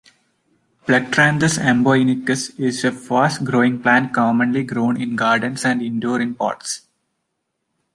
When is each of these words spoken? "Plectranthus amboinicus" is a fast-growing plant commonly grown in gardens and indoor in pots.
"Plectranthus 0.87 1.59
amboinicus" 1.59 2.57
is 2.59 2.83
a 2.83 2.91
fast-growing 2.91 3.79
plant 3.83 4.11
commonly 4.15 4.63
grown 4.63 4.99
in 4.99 5.15
gardens 5.15 5.63
and 5.63 5.79
indoor 5.79 6.19
in 6.19 6.33
pots. 6.33 6.87